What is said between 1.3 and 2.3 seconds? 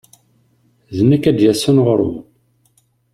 id yas ɣur-wen.